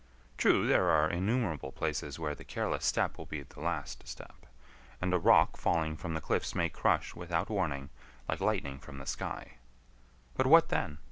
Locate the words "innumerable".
1.11-1.71